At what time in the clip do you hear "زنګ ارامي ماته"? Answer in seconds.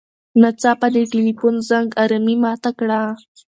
1.69-2.71